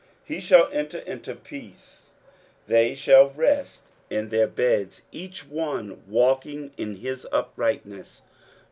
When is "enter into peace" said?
0.71-2.07